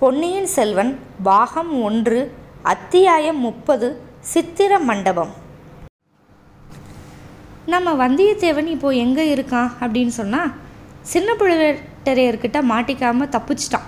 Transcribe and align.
பொன்னியின் 0.00 0.48
செல்வன் 0.54 0.90
பாகம் 1.22 1.70
ஒன்று 1.82 2.18
அத்தியாயம் 2.72 3.38
முப்பது 3.44 3.86
சித்திர 4.32 4.78
மண்டபம். 4.88 5.30
நம்ம 7.72 7.94
வந்தியத்தேவன் 8.02 8.68
இப்போ 8.74 8.90
எங்கே 9.04 9.24
இருக்கான் 9.34 9.70
அப்படின்னு 9.80 10.12
சொன்னால் 10.18 10.50
சின்ன 11.12 11.28
புழுவேட்டரையர்கிட்ட 11.40 12.60
மாட்டிக்காமல் 12.72 13.32
தப்பிச்சிட்டான். 13.36 13.86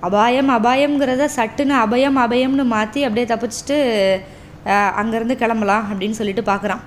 அபாயம் 0.00 0.50
அபாயம்ங்கிறத 0.56 1.28
சட்டுன்னு 1.36 1.76
அபயம் 1.84 2.18
அபயம்னு 2.24 2.66
மாற்றி 2.74 3.02
அப்படியே 3.04 3.28
தப்பிச்சிட்டு 3.34 3.78
அங்கேருந்து 5.02 5.38
கிளம்பலாம் 5.44 5.86
அப்படின்னு 5.92 6.20
சொல்லிட்டு 6.20 6.46
பார்க்குறான் 6.50 6.84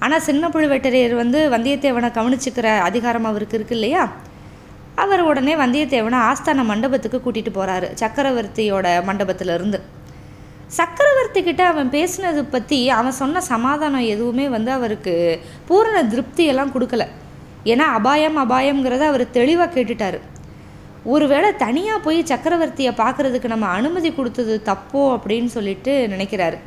ஆனால் 0.00 0.26
சின்ன 0.28 0.48
புழுவேட்டரையர் 0.48 1.20
வந்து 1.24 1.38
வந்தியத்தேவனை 1.56 2.12
கவனிச்சுக்கிற 2.20 2.68
அதிகாரம் 2.88 3.30
அவருக்கு 3.32 3.58
இருக்கு 3.58 3.74
இல்லையா? 3.74 4.02
அவர் 5.02 5.22
உடனே 5.30 5.54
வந்தியத்தேவனை 5.62 6.18
ஆஸ்தான 6.28 6.64
மண்டபத்துக்கு 6.70 7.18
கூட்டிகிட்டு 7.24 7.52
போகிறாரு 7.58 7.88
சக்கரவர்த்தியோட 8.02 8.86
மண்டபத்திலிருந்து. 9.08 9.78
சக்கரவர்த்தி 10.78 11.40
கிட்ட 11.42 11.62
அவன் 11.72 11.90
பேசினது 11.94 12.40
பற்றி 12.54 12.78
அவன் 12.96 13.18
சொன்ன 13.20 13.40
சமாதானம் 13.52 14.08
எதுவுமே 14.14 14.46
வந்து 14.54 14.70
அவருக்கு 14.78 15.14
பூரண 15.68 15.98
திருப்தியெல்லாம் 16.12 16.72
கொடுக்கல. 16.74 17.04
ஏன்னா 17.72 17.86
அபாயம் 17.98 18.36
அபாயம்ங்கிறத 18.42 19.04
அவர் 19.12 19.24
தெளிவாக 19.38 19.70
கேட்டுட்டாரு. 19.76 20.18
ஒருவேளை 21.14 21.50
தனியாக 21.64 22.04
போய் 22.06 22.18
சக்கரவர்த்தியை 22.32 22.92
பார்க்குறதுக்கு 23.02 23.52
நம்ம 23.54 23.66
அனுமதி 23.78 24.10
கொடுத்தது 24.12 24.54
தப்போ 24.70 25.02
அப்படின்னு 25.16 25.50
சொல்லிட்டு 25.56 25.92
நினைக்கிறாரு. 26.14 26.58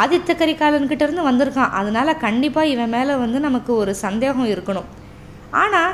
ஆதித்த 0.00 0.30
கரிகாலன்கிட்ட 0.40 1.02
இருந்து 1.06 1.28
வந்திருக்கான். 1.30 1.74
அதனால 1.80 2.14
கண்டிப்பாக 2.26 2.72
இவன் 2.74 2.94
மேலே 2.96 3.14
வந்து 3.24 3.40
நமக்கு 3.46 3.72
ஒரு 3.82 3.94
சந்தேகம் 4.04 4.52
இருக்கணும். 4.54 4.88
ஆனால் 5.62 5.92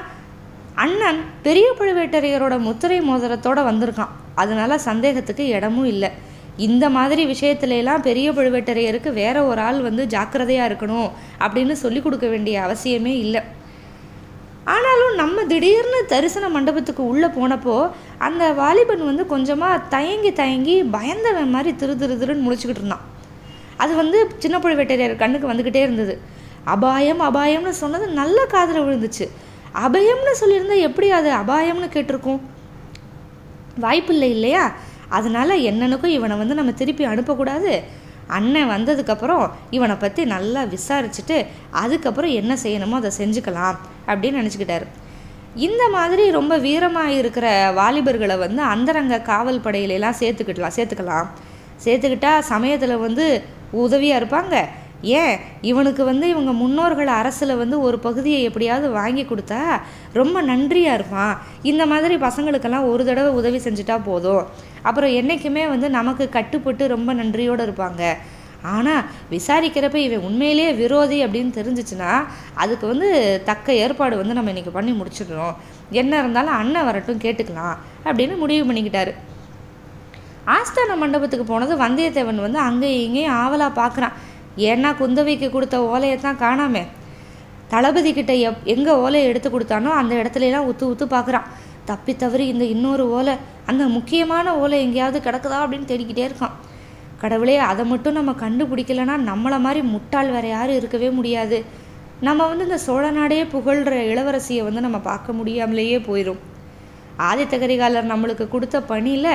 அண்ணன் 0.82 1.18
பெரிய 1.42 1.66
பழுவேட்டரையரோட 1.78 2.54
முத்திரை 2.58 3.00
மோதிரத்தோட 3.00 3.58
வந்திருக்கான். 3.70 4.14
அதனால 4.34 4.78
சந்தேகத்துக்கு 4.78 5.44
இடமும் 5.56 5.90
இல்லை. 5.94 6.10
இந்த 6.56 6.84
மாதிரி 6.96 7.22
விஷயத்துலெல்லாம் 7.32 8.02
பெரிய 8.08 8.32
பழுவேட்டரையருக்கு 8.32 9.12
வேற 9.12 9.36
ஒரு 9.44 9.60
ஆள் 9.60 9.78
வந்து 9.80 10.06
ஜாக்கிரதையாக 10.06 10.68
இருக்கணும் 10.70 11.08
அப்படின்னு 11.44 11.74
சொல்லி 11.82 12.00
கொடுக்க 12.02 12.26
வேண்டிய 12.26 12.56
அவசியமே 12.66 13.14
இல்லை. 13.24 13.42
ஆனாலும் 14.74 15.14
நம்ம 15.14 15.44
திடீர்னு 15.44 15.98
தரிசன 16.12 16.48
மண்டபத்துக்கு 16.48 17.02
உள்ளே 17.12 17.26
போனப்போ 17.38 17.90
அந்த 18.26 18.52
வாலிபன் 18.52 19.04
வந்து 19.04 19.26
கொஞ்சமாக 19.26 19.82
தயங்கி 19.94 20.32
தயங்கி 20.32 20.76
பயந்தவன் 20.96 21.50
மாதிரி 21.50 21.76
திரு 21.76 21.96
திரு 21.96 22.14
திருன்னு 22.22 22.46
முடிச்சுக்கிட்டு 22.46 22.82
இருந்தான். 22.82 23.04
அது 23.76 23.94
வந்து 24.02 24.18
சின்ன 24.38 24.58
பழுவேட்டரையர் 24.58 25.22
கண்ணுக்கு 25.22 25.50
வந்துக்கிட்டே 25.52 25.82
இருந்தது. 25.86 26.16
அபாயம் 26.74 27.20
அபாயம்னு 27.20 27.74
சொன்னது 27.82 28.06
நல்ல 28.20 28.38
காதில் 28.46 28.84
விழுந்துச்சு. 28.86 29.26
அபயம்னு 29.74 30.32
சொல்லியிருந்தா 30.40 30.78
எப்படி 30.80 31.10
அது 31.10 31.30
அபாயம்னு 31.30 31.88
கேட்டிருக்கும்? 31.94 32.40
வாய்ப்பில்லை 33.84 34.30
இல்லையா? 34.30 34.72
அதனால 35.08 35.54
என்னனுக்கும் 35.54 36.16
இவனை 36.18 36.36
வந்து 36.36 36.54
நம்ம 36.54 36.72
திருப்பி 36.72 37.06
அனுப்பக்கூடாது. 37.06 37.82
அண்ணன் 38.26 38.70
வந்ததுக்கப்புறம் 38.70 39.50
இவனை 39.70 39.96
பற்றி 39.96 40.24
நல்லா 40.24 40.62
விசாரிச்சுட்டு 40.64 41.46
அதுக்கப்புறம் 41.70 42.30
என்ன 42.30 42.54
செய்யணுமோ 42.54 43.00
அதை 43.00 43.10
செஞ்சுக்கலாம் 43.18 43.76
அப்படின்னு 44.06 44.40
நினச்சிக்கிட்டாரு. 44.40 44.86
இந்த 45.54 45.82
மாதிரி 45.88 46.30
ரொம்ப 46.30 46.58
வீரமாக 46.58 47.16
இருக்கிற 47.20 47.72
வாலிபர்களை 47.76 48.38
வந்து 48.38 48.62
அந்தரங்க 48.62 49.20
காவல் 49.20 49.64
படையிலெல்லாம் 49.64 50.18
சேர்த்துக்கிடலாம் 50.20 50.76
சேர்த்துக்கலாம். 50.78 51.26
சேர்த்துக்கிட்டா 51.84 52.38
சமயத்தில் 52.38 52.96
வந்து 52.96 53.42
உதவியாக 53.70 54.24
இருப்பாங்க. 54.24 54.68
ஏன்? 55.20 55.34
இவனுக்கு 55.60 56.04
வந்து 56.04 56.26
இவங்க 56.28 56.52
முன்னோர்கள் 56.52 57.06
அரசில் 57.06 57.60
வந்து 57.62 57.76
ஒரு 57.80 57.98
பகுதியை 57.98 58.42
எப்படியாவது 58.42 58.88
வாங்கி 58.90 59.24
கொடுத்தா 59.24 59.60
ரொம்ப 60.12 60.42
நன்றியாக 60.42 60.98
இருப்பான். 60.98 61.34
இந்த 61.62 61.86
மாதிரி 61.86 62.16
பசங்களுக்கெல்லாம் 62.16 62.88
ஒரு 62.92 63.04
தடவை 63.04 63.32
உதவி 63.40 63.58
செஞ்சுட்டா 63.58 63.98
போதும். 64.04 64.46
அப்புறம் 64.82 65.10
என்றைக்குமே 65.10 65.66
வந்து 65.66 65.90
நமக்கு 65.90 66.28
கட்டுப்பட்டு 66.28 66.86
ரொம்ப 66.94 67.12
நன்றியோடு 67.12 67.66
இருப்பாங்க. 67.66 68.02
ஆனால் 68.74 69.04
விசாரிக்கிறப்ப 69.30 69.94
இவன் 69.94 70.26
உண்மையிலேயே 70.28 70.72
விரோதி 70.72 71.16
அப்படின்னு 71.24 71.52
தெரிஞ்சிச்சுன்னா 71.60 72.12
அதுக்கு 72.54 72.86
வந்து 72.86 73.08
தக்க 73.44 73.74
ஏற்பாடு 73.74 74.14
வந்து 74.16 74.36
நம்ம 74.38 74.52
இன்றைக்கி 74.52 74.72
பண்ணி 74.72 74.92
முடிச்சிடணும். 75.00 75.54
என்ன 75.90 76.18
இருந்தாலும் 76.18 76.58
அண்ணன் 76.60 76.84
வரட்டும் 76.84 77.22
கேட்டுக்கலாம் 77.24 77.74
அப்படின்னு 78.04 78.36
முடிவு 78.36 78.72
பண்ணிக்கிட்டாரு. 78.72 79.14
ஆஸ்தான 80.54 80.96
மண்டபத்துக்கு 81.02 81.44
போனது 81.50 81.74
வந்தியத்தேவன் 81.76 82.40
வந்து 82.46 82.58
அங்கேயும் 82.58 83.04
இங்கேயும் 83.06 83.36
ஆவலாக 83.42 83.78
பார்க்குறான் 83.82 84.16
ஏன்னா 84.70 84.90
குந்தவைக்கு 85.00 85.48
கொடுத்த 85.50 85.76
ஓலையை 85.92 86.16
தான் 86.16 86.42
காணாமே. 86.44 86.82
தளபதி 87.72 88.10
கிட்ட 88.12 88.32
எப் 88.48 88.64
எங்கே 88.74 88.92
ஓலையை 89.04 89.26
எடுத்து 89.30 89.48
கொடுத்தானோ 89.50 89.90
அந்த 90.00 90.12
இடத்துலலாம் 90.20 90.68
உத்து 90.70 90.84
உத்து 90.92 91.06
பார்க்குறான். 91.14 91.46
தப்பி 91.90 92.12
தவறி 92.16 92.44
இந்த 92.52 92.64
இன்னொரு 92.74 93.04
ஓலை 93.16 93.34
அந்த 93.70 93.84
முக்கியமான 93.96 94.46
ஓலை 94.62 94.76
எங்கேயாவது 94.84 95.18
கிடக்குதா 95.26 95.58
அப்படின்னு 95.64 95.90
தேடிக்கிட்டே 95.90 96.24
இருக்கான். 96.28 96.54
கடவுளே 97.22 97.56
அதை 97.70 97.84
மட்டும் 97.90 98.16
நம்ம 98.18 98.32
கண்டுபிடிக்கலன்னா 98.44 99.16
நம்மளை 99.30 99.58
மாதிரி 99.66 99.80
முட்டாள் 99.94 100.30
வேற 100.36 100.46
யாரும் 100.48 100.78
இருக்கவே 100.80 101.08
முடியாது. 101.18 101.58
நம்ம 102.26 102.40
வந்து 102.48 102.64
இந்த 102.68 102.78
சோழ 102.86 103.04
நாடே 103.10 103.38
புகழ்கிற 103.52 103.94
இளவரசியை 104.10 104.62
வந்து 104.64 104.84
நம்ம 104.86 104.98
பார்க்க 105.10 105.38
முடியாமலேயே 105.38 105.98
போயிடும் 106.08 106.40
ஆதித்த 107.28 107.54
கரிகாலர் 107.62 108.12
நம்மளுக்கு 108.12 108.44
கொடுத்த 108.48 108.76
பணியில் 108.90 109.32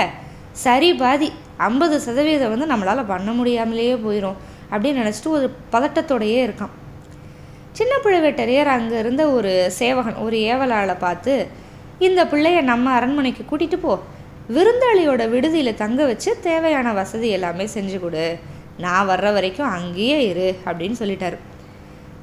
சரி 0.63 0.89
பாதி 1.01 1.27
ஐம்பது 1.67 1.95
சதவீதம் 2.05 2.53
வந்து 2.53 2.67
நம்மளால் 2.71 3.09
பண்ண 3.11 3.31
முடியாமலேயே 3.39 3.95
போயிடும் 4.05 4.37
அப்படின்னு 4.71 5.01
நினச்சிட்டு 5.01 5.35
ஒரு 5.37 5.47
பதட்டத்தோடையே 5.71 6.39
இருக்கான். 6.47 6.73
சின்ன 7.71 7.93
பழுவேட்டரையர் 8.03 8.75
அங்கே 8.75 8.99
இருந்த 8.99 9.29
ஒரு 9.29 9.71
சேவகன் 9.71 10.15
ஒரு 10.15 10.37
ஏவலாளை 10.37 10.95
பார்த்து 10.99 11.47
இந்த 11.99 12.25
பிள்ளைய 12.25 12.61
நம்ம 12.61 12.91
அரண்மனைக்கு 12.91 13.43
கூட்டிகிட்டு 13.49 13.77
போ. 13.77 13.99
விருந்தாளியோட 14.55 15.29
விடுதியில் 15.29 15.79
தங்க 15.83 16.05
வச்சு 16.05 16.39
தேவையான 16.39 16.93
வசதி 16.93 17.29
எல்லாமே 17.29 17.65
செஞ்சு 17.65 17.99
கொடு. 17.99 18.37
நான் 18.77 19.09
வர்ற 19.09 19.33
வரைக்கும் 19.33 19.69
அங்கேயே 19.69 20.27
இரு 20.27 20.59
அப்படின்னு 20.65 20.97
சொல்லிட்டாரு. 20.99 21.37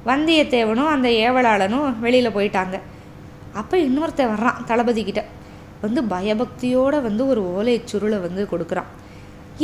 வந்தியத்தேவனும் 0.05 0.93
அந்த 0.95 1.09
ஏவலாளனும் 1.09 1.99
வெளியில் 1.99 2.35
போயிட்டாங்க. 2.35 2.79
அப்போ 3.53 3.77
இன்னொருத்தன் 3.77 4.33
வர்றான் 4.33 4.63
தளபதி 4.65 5.03
கிட்ட. 5.03 5.23
வந்து 5.81 6.01
பயபக்தியோடு 6.01 6.97
வந்து 7.01 7.27
ஒரு 7.27 7.53
ஓலை 7.53 7.81
சுருளை 7.91 8.19
வந்து 8.21 8.47
கொடுக்குறான். 8.51 8.89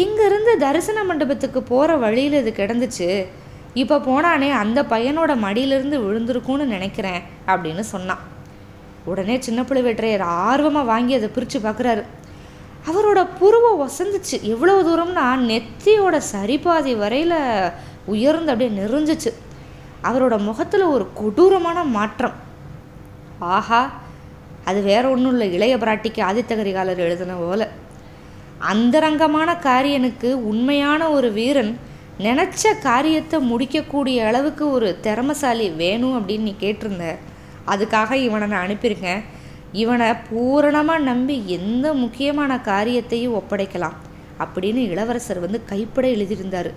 இங்கேருந்து 0.01 0.51
தரிசன 0.63 0.99
மண்டபத்துக்கு 1.03 1.59
போகிற 1.71 1.95
வழியில் 2.03 2.37
இது 2.41 2.51
கிடந்துச்சு. 2.57 3.07
இப்போ 3.81 3.95
போனானே 4.07 4.49
அந்த 4.63 4.79
பையனோட 4.93 5.31
மடியிலிருந்து 5.43 5.97
விழுந்திருக்கும்னு 6.05 6.65
நினைக்கிறேன் 6.75 7.21
அப்படின்னு 7.53 7.83
சொன்னான். 7.93 8.21
உடனே 9.11 9.35
சின்ன 9.47 9.59
பழுவேற்றையர் 9.69 10.23
ஆர்வமாக 10.49 10.89
வாங்கி 10.91 11.13
அதை 11.17 11.29
பிரித்து 11.35 11.59
பார்க்குறாரு 11.59 12.03
அவரோட 12.89 13.19
புருவம் 13.39 13.81
வசந்துச்சு 13.83 14.37
எவ்வளோ 14.53 14.75
தூரம்னா 14.87 15.25
நெத்தியோட 15.49 16.15
சரிபாதி 16.33 16.93
வரையில் 17.03 17.37
உயர்ந்து 18.13 18.51
அப்படியே 18.53 18.71
நெறிஞ்சிச்சு 18.79 19.31
அவரோட 20.09 20.35
முகத்தில் 20.47 20.91
ஒரு 20.95 21.05
கொடூரமான 21.19 21.83
மாற்றம். 21.97 22.37
ஆஹா 23.57 23.81
அது 24.69 24.81
வேற 24.81 25.03
ஒன்றும் 25.09 25.33
இல்லை. 25.35 25.47
இளைய 25.57 25.75
பிராட்டிக்கு 25.77 26.21
ஆதித்த 26.29 26.51
கரிகாலர் 26.59 27.05
எழுதின 27.05 27.37
போல 27.43 27.63
அந்தரங்கமான 28.59 29.53
காரியனுக்கு 29.53 30.34
உண்மையான 30.34 31.09
ஒரு 31.09 31.31
வீரன் 31.31 31.78
நினச்ச 32.19 32.80
காரியத்தை 32.81 33.40
முடிக்கக்கூடிய 33.40 34.25
அளவுக்கு 34.25 34.72
ஒரு 34.72 35.00
திறமசாலி 35.02 35.69
வேணும் 35.69 36.16
அப்படின்னு 36.19 36.40
நீ 36.40 36.56
கேட்டிருந்த. 36.59 37.16
அதுக்காக 37.68 38.14
இவனை 38.14 38.47
நான் 38.47 38.69
அனுப்பியிருக்கேன். 38.69 39.22
இவனை 39.72 40.14
பூரணமாக 40.30 41.00
நம்பி 41.00 41.47
எந்த 41.47 41.94
முக்கியமான 41.94 42.62
காரியத்தையும் 42.62 43.41
ஒப்படைக்கலாம் 43.41 43.97
அப்படின்னு 44.40 44.81
இளவரசர் 44.91 45.40
வந்து 45.40 45.66
கைப்பட 45.66 46.08
எழுதியிருந்தார். 46.08 46.72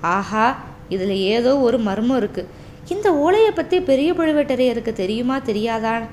ஆஹா 0.00 0.56
இதில் 0.88 1.16
ஏதோ 1.16 1.58
ஒரு 1.58 1.78
மர்மம் 1.78 2.20
இருக்குது 2.20 2.60
இந்த 2.88 3.14
ஓலையை 3.14 3.50
பற்றி 3.50 3.80
பெரிய 3.80 4.12
பழுவேட்டரையருக்கு 4.12 4.92
தெரியுமா 4.92 5.38
தெரியாதான் 5.38 6.04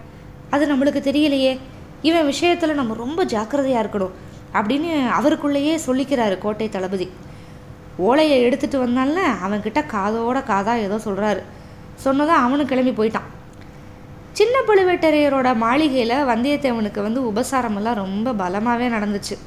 அது 0.49 0.75
நம்மளுக்கு 0.75 1.01
தெரியலையே. 1.09 1.57
இவன் 2.01 2.25
விஷயத்தில் 2.25 2.75
நம்ம 2.75 2.93
ரொம்ப 2.93 3.23
ஜாக்கிரதையாக 3.23 3.83
இருக்கணும். 3.85 4.15
அப்படின்னு 4.53 5.09
அவருக்குள்ளேயே 5.09 5.79
சொல்லிக்கிறாரு 5.85 6.37
கோட்டை 6.37 6.69
தளபதி. 6.69 7.11
ஓலையை 7.97 8.37
எடுத்துகிட்டு 8.45 8.77
வந்தால 8.85 9.17
அவன்கிட்ட 9.45 9.79
காதோட 9.95 10.37
காதாக 10.51 10.77
ஏதோ 10.77 10.95
சொல்கிறாரு 10.95 11.41
சொன்னதான் 12.03 12.43
அவனும் 12.45 12.67
கிளம்பி 12.67 12.91
போயிட்டான். 12.91 13.27
சின்ன 14.31 14.59
பழுவேட்டரையரோட 14.67 15.55
மாளிகையில் 15.55 16.25
வந்தியத்தேவனுக்கு 16.31 17.01
வந்து 17.01 17.21
உபசாரமெல்லாம் 17.31 17.93
ரொம்ப 17.93 18.33
பலமாகவே 18.33 18.87
நடந்துச்சு. 18.95 19.37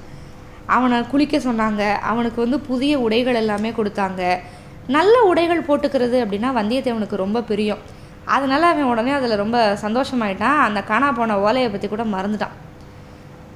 அவனை 0.67 1.03
குளிக்க 1.03 1.39
சொன்னாங்க 1.39 1.93
அவனுக்கு 1.99 2.41
வந்து 2.41 2.61
புதிய 2.61 3.01
உடைகள் 3.01 3.35
எல்லாமே 3.35 3.71
கொடுத்தாங்க. 3.71 4.39
நல்ல 4.87 5.23
உடைகள் 5.23 5.63
போட்டுக்கிறது 5.63 6.17
அப்படின்னா 6.25 6.51
வந்தியத்தேவனுக்கு 6.59 7.17
ரொம்ப 7.17 7.43
பிரியம். 7.43 7.79
அதனால் 8.25 8.63
அவன் 8.63 8.85
உடனே 8.85 9.11
அதில் 9.11 9.37
ரொம்ப 9.37 9.79
சந்தோஷமாயிட்டான். 9.83 10.61
அந்த 10.61 10.83
காணா 10.83 11.13
போன 11.13 11.41
ஓலையை 11.41 11.71
பற்றி 11.71 11.89
கூட 11.89 12.05
மறந்துட்டான். 12.05 12.57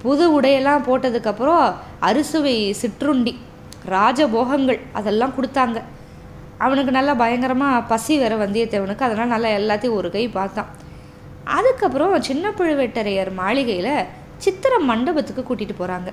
புது 0.06 0.24
உடையெல்லாம் 0.36 0.86
போட்டதுக்கப்புறம் 0.88 1.66
அறுசுவை 2.08 2.56
சிற்றுண்டி 2.80 3.32
ராஜபோகங்கள் 3.94 4.80
அதெல்லாம் 4.98 5.36
கொடுத்தாங்க. 5.36 5.78
அவனுக்கு 6.64 6.92
நல்லா 6.98 7.14
பயங்கரமாக 7.22 7.86
பசி 7.92 8.12
வேற 8.22 8.34
வந்தியத்தேவனுக்கு. 8.44 9.06
அதனால் 9.08 9.32
நல்லா 9.34 9.50
எல்லாத்தையும் 9.60 9.98
ஒரு 10.00 10.08
கை 10.14 10.24
பார்த்தான். 10.38 10.70
அதுக்கப்புறம் 11.56 12.14
சின்ன 12.28 12.46
பழுவேட்டரையர் 12.58 13.32
மாளிகையில் 13.40 13.92
சித்திர 14.44 14.72
மண்டபத்துக்கு 14.90 15.42
கூட்டிகிட்டு 15.44 15.76
போகிறாங்க 15.80 16.10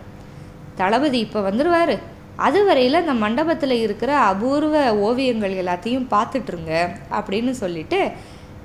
தளபதி 0.80 1.18
இப்போ 1.26 1.40
வந்துடுவார் 1.48 1.96
அது 2.46 2.60
வரையில் 2.68 3.00
அந்த 3.02 3.14
மண்டபத்தில் 3.24 3.76
இருக்கிற 3.86 4.12
அபூர்வ 4.30 4.78
ஓவியங்கள் 5.08 5.60
எல்லாத்தையும் 5.62 6.08
பார்த்துட்ருங்க 6.14 6.74
அப்படின்னு 7.18 7.52
சொல்லிட்டு 7.60 8.00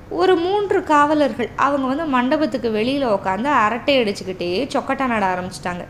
ஒரு 0.09 0.35
மூன்று 0.35 0.83
காவலர்கள் 0.83 1.49
அவங்க 1.55 1.87
வந்து 1.87 2.05
மண்டபத்துக்கு 2.05 2.71
வெளியில் 2.71 3.07
உட்காந்து 3.07 3.43
அரட்டை 3.43 3.97
அடிச்சுக்கிட்டே 3.99 4.49
சொக்கட்டா 4.73 5.05
நட 5.07 5.25
ஆரம்பிச்சிட்டாங்க. 5.33 5.83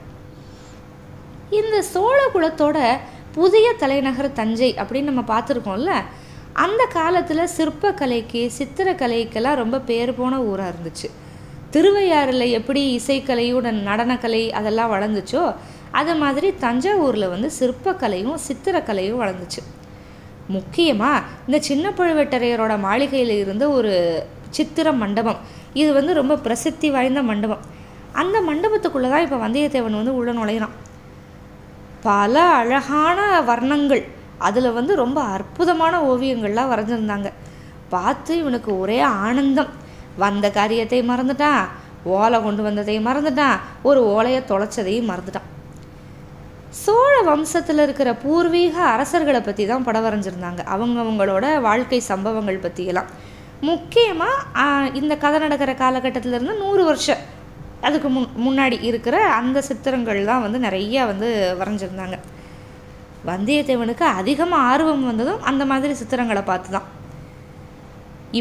இந்த 1.50 1.81
சோழ 1.81 2.30
குலத்தோட 2.33 2.98
புதிய 3.33 3.74
தலைநகர் 3.74 4.33
தஞ்சை 4.33 4.75
அப்படின்னு 4.75 5.12
நம்ம 5.12 5.39
பார்த்துருக்கோம்ல 5.39 5.94
அந்த 6.54 6.86
காலத்தில் 6.86 7.50
சிற்பக்கலைக்கு 7.57 8.42
சித்திரக்கலைக்கெல்லாம் 8.57 9.56
ரொம்ப 9.56 9.80
பேர் 9.80 10.16
போன 10.16 10.42
ஊராக 10.42 10.72
இருந்துச்சு. 10.72 11.10
திருவையாறில் 11.72 12.50
எப்படி 12.50 13.01
இசைக்கலையுடன் 13.06 13.80
நடனக்கலை 13.89 14.50
அதெல்லாம் 14.50 14.92
வளர்ந்துச்சோ 14.92 15.56
அது 15.92 16.15
மாதிரி 16.15 16.54
தஞ்சாவூரில் 16.62 17.30
வந்து 17.30 17.51
சிற்பக்கலையும் 17.60 18.36
சித்திரக்கலையும் 18.48 19.22
வளர்ந்துச்சு. 19.24 19.62
முக்கியமாக 20.56 21.25
இந்த 21.48 21.57
சின்ன 21.69 21.90
பழுவேட்டரையரோட 21.90 22.80
மாளிகையில் 22.80 23.34
இருந்த 23.44 23.69
ஒரு 23.69 23.94
சித்திர 24.50 24.92
மண்டபம். 24.92 25.40
இது 25.74 25.90
வந்து 25.94 26.13
ரொம்ப 26.13 26.38
பிரசித்தி 26.38 26.90
வாய்ந்த 26.90 27.22
மண்டபம். 27.22 27.63
அந்த 28.22 28.38
மண்டபத்துக்குள்ளே 28.48 29.10
தான் 29.10 29.25
இப்போ 29.25 29.38
வந்தியத்தேவன் 29.48 30.00
வந்து 30.00 30.16
உள்ள 30.19 30.31
நுழையிறான். 30.34 30.75
பல 32.01 32.42
அழகான 32.60 33.19
வர்ணங்கள். 33.42 34.04
அதில் 34.48 34.72
வந்து 34.72 34.96
ரொம்ப 34.96 35.19
அற்புதமான 35.22 35.96
ஓவியங்கள்லாம் 36.01 36.72
வரைஞ்சிருந்தாங்க. 36.74 37.30
பார்த்து 37.94 38.38
இவனுக்கு 38.38 38.72
ஒரே 38.80 39.00
ஆனந்தம். 39.00 39.72
வந்த 40.18 40.46
காரியத்தை 40.51 41.00
மறந்துட்டான். 41.10 41.63
ஓலை 42.04 42.38
கொண்டு 42.42 42.62
வந்ததையும் 42.69 43.07
மறந்துட்டான். 43.10 43.57
ஒரு 43.81 44.01
ஓலையை 44.13 44.42
தொலைச்சதையும் 44.48 45.10
மறந்துட்டான். 45.12 45.48
சோழ 46.83 47.13
வம்சத்தில் 47.30 47.83
இருக்கிற 47.86 48.10
பூர்வீக 48.24 48.75
அரசர்களை 48.94 49.42
பற்றி 49.42 49.63
தான் 49.66 49.86
படம் 49.88 50.06
வரைஞ்சிருந்தாங்க. 50.06 50.62
அவங்கவுங்களோட 50.75 51.45
வாழ்க்கை 51.68 52.00
சம்பவங்கள் 52.10 52.63
பற்றியெல்லாம் 52.66 53.10
முக்கியமாக 53.69 54.89
இந்த 55.00 55.13
கதை 55.24 55.39
நடக்கிற 55.45 55.71
காலகட்டத்திலேருந்து 55.81 56.56
நூறு 56.63 56.83
வருஷம் 56.89 57.24
அதுக்கு 57.88 58.10
முன் 58.16 58.30
முன்னாடி 58.45 58.77
இருக்கிற 58.89 59.16
அந்த 59.39 59.57
சித்திரங்கள் 59.69 60.21
தான் 60.30 60.44
வந்து 60.45 60.60
நிறையா 60.68 61.01
வந்து 61.12 61.27
வரைஞ்சிருந்தாங்க. 61.60 62.18
வந்தியத்தேவனுக்கு 63.30 64.06
அதிகமாக 64.22 64.68
ஆர்வம் 64.72 65.06
வந்ததும் 65.10 65.44
அந்த 65.51 65.65
மாதிரி 65.72 65.94
சித்திரங்களை 66.01 66.44
பார்த்து 66.51 66.69
தான் 66.77 66.88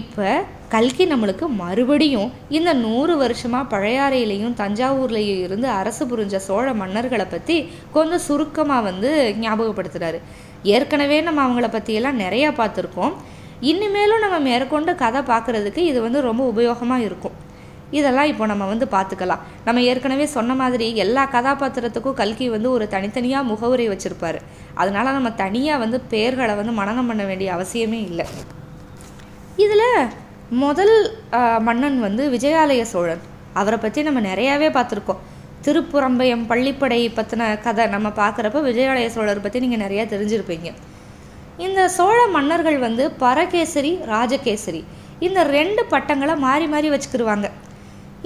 இப்போ 0.01 0.29
கல்கி 0.73 1.05
நம்மளுக்கு 1.11 1.47
மறுபடியும் 1.61 2.31
இந்த 2.57 2.71
நூறு 2.83 3.13
வருஷமாக 3.23 3.71
பழையாறையிலையும் 3.73 4.57
தஞ்சாவூர்லேயும் 4.61 5.41
இருந்து 5.47 5.69
அரசு 5.81 6.03
புரிஞ்ச 6.11 6.37
சோழ 6.47 6.67
மன்னர்களை 6.81 7.27
பற்றி 7.31 7.57
கொஞ்சம் 7.95 8.23
சுருக்கமாக 8.27 8.87
வந்து 8.89 9.11
ஞாபகப்படுத்துகிறாரு 9.45 10.19
ஏற்கனவே 10.75 11.19
நம்ம 11.29 11.43
அவங்கள 11.47 11.69
பற்றியெல்லாம் 11.77 12.21
நிறையா 12.25 12.51
பார்த்துருக்கோம். 12.61 13.15
இனிமேலும் 13.71 14.23
நம்ம 14.25 14.37
மேற்கொண்டு 14.49 14.93
கதை 15.05 15.23
பார்க்குறதுக்கு 15.33 15.83
இது 15.91 15.99
வந்து 16.07 16.21
ரொம்ப 16.29 16.43
உபயோகமாக 16.53 17.07
இருக்கும். 17.09 17.37
இதெல்லாம் 17.99 18.31
இப்போ 18.33 18.45
நம்ம 18.53 18.65
வந்து 18.73 18.87
பார்த்துக்கலாம். 18.97 19.43
நம்ம 19.67 19.81
ஏற்கனவே 19.91 20.27
சொன்ன 20.37 20.55
மாதிரி 20.63 20.87
எல்லா 21.05 21.23
கதாபாத்திரத்துக்கும் 21.37 22.19
கல்கி 22.23 22.47
வந்து 22.57 22.69
ஒரு 22.77 22.87
தனித்தனியாக 22.95 23.49
முகவுரை 23.53 23.89
வச்சுருப்பார். 23.93 24.41
அதனால் 24.83 25.15
நம்ம 25.19 25.31
தனியாக 25.45 25.83
வந்து 25.85 26.01
பெயர்களை 26.15 26.55
வந்து 26.63 26.79
மனநம் 26.81 27.11
பண்ண 27.11 27.25
வேண்டிய 27.31 27.51
அவசியமே 27.59 28.01
இல்லை. 28.11 28.27
இதில் 29.67 29.91
முதல் 30.63 30.95
மன்னன் 31.67 31.99
வந்து 32.05 32.23
விஜயாலய 32.35 32.83
சோழன். 32.93 33.21
அவரை 33.61 33.79
பற்றி 33.79 34.01
நம்ம 34.07 34.21
நிறையாவே 34.29 34.69
பார்த்துருக்கோம். 34.77 35.21
திருப்புறம்பயம் 35.65 36.45
பள்ளிப்படை 36.51 36.99
பற்றின 37.19 37.49
கதை 37.65 37.85
நம்ம 37.95 38.09
பார்க்குறப்ப 38.21 38.63
விஜயாலய 38.69 39.09
சோழர் 39.17 39.43
பற்றி 39.45 39.61
நீங்கள் 39.65 39.83
நிறையா 39.85 40.05
தெரிஞ்சிருப்பீங்க. 40.13 40.69
இந்த 41.67 41.81
சோழ 41.99 42.19
மன்னர்கள் 42.37 42.79
வந்து 42.87 43.05
பரகேசரி 43.25 43.93
ராஜகேசரி. 44.15 44.83
இந்த 45.27 45.39
ரெண்டு 45.57 45.85
பட்டங்களை 45.93 46.37
மாறி 46.47 46.67
மாறி 46.75 46.89
வச்சுக்கிடுவாங்க 46.95 47.49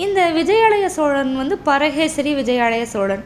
இந்த 0.04 0.20
விஜயாலய 0.38 0.86
சோழன் 0.98 1.36
வந்து 1.42 1.56
பரகேசரி 1.69 2.32
விஜயாலய 2.40 2.84
சோழன். 2.94 3.24